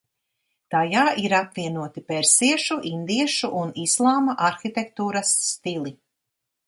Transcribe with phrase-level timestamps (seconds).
[0.75, 5.95] Tajā ir apvienoti persiešu, indiešu un islāma arhitektūras stili.